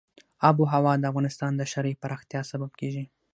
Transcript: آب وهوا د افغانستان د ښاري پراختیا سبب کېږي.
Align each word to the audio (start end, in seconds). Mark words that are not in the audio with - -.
آب 0.49 0.55
وهوا 0.59 0.93
د 0.99 1.03
افغانستان 1.11 1.51
د 1.55 1.61
ښاري 1.71 1.93
پراختیا 2.01 2.41
سبب 2.51 2.71
کېږي. 2.79 3.05